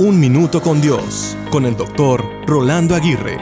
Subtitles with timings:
[0.00, 3.36] Un Minuto con Dios, con el doctor Rolando Aguirre.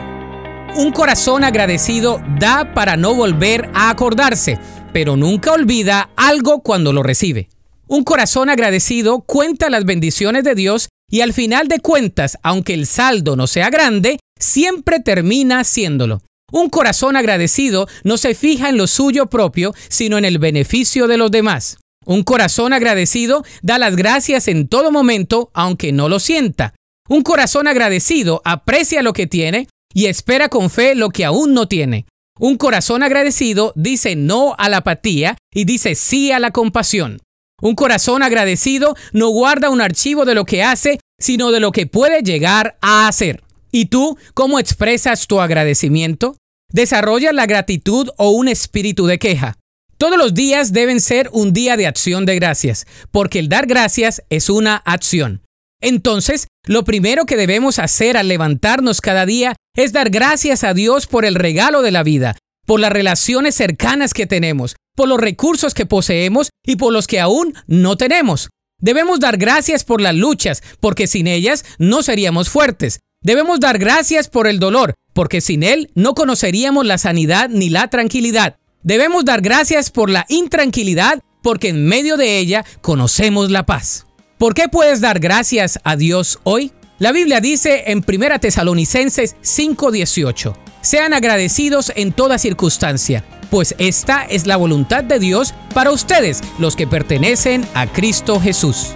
[0.74, 4.58] Un corazón agradecido da para no volver a acordarse,
[4.92, 7.48] pero nunca olvida algo cuando lo recibe.
[7.86, 12.88] Un corazón agradecido cuenta las bendiciones de Dios y al final de cuentas, aunque el
[12.88, 16.22] saldo no sea grande, siempre termina siéndolo.
[16.50, 21.18] Un corazón agradecido no se fija en lo suyo propio, sino en el beneficio de
[21.18, 21.78] los demás.
[22.08, 26.72] Un corazón agradecido da las gracias en todo momento, aunque no lo sienta.
[27.06, 31.68] Un corazón agradecido aprecia lo que tiene y espera con fe lo que aún no
[31.68, 32.06] tiene.
[32.40, 37.18] Un corazón agradecido dice no a la apatía y dice sí a la compasión.
[37.60, 41.86] Un corazón agradecido no guarda un archivo de lo que hace, sino de lo que
[41.86, 43.42] puede llegar a hacer.
[43.70, 46.36] ¿Y tú cómo expresas tu agradecimiento?
[46.72, 49.58] ¿Desarrollas la gratitud o un espíritu de queja?
[49.98, 54.22] Todos los días deben ser un día de acción de gracias, porque el dar gracias
[54.30, 55.42] es una acción.
[55.80, 61.08] Entonces, lo primero que debemos hacer al levantarnos cada día es dar gracias a Dios
[61.08, 65.74] por el regalo de la vida, por las relaciones cercanas que tenemos, por los recursos
[65.74, 68.50] que poseemos y por los que aún no tenemos.
[68.80, 73.00] Debemos dar gracias por las luchas, porque sin ellas no seríamos fuertes.
[73.20, 77.88] Debemos dar gracias por el dolor, porque sin él no conoceríamos la sanidad ni la
[77.88, 78.58] tranquilidad.
[78.82, 84.06] Debemos dar gracias por la intranquilidad porque en medio de ella conocemos la paz.
[84.38, 86.70] ¿Por qué puedes dar gracias a Dios hoy?
[86.98, 94.46] La Biblia dice en 1 Tesalonicenses 5:18, sean agradecidos en toda circunstancia, pues esta es
[94.46, 98.92] la voluntad de Dios para ustedes, los que pertenecen a Cristo Jesús.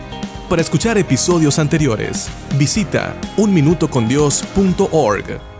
[0.49, 5.52] Para escuchar episodios anteriores, visita unminutocondios.org.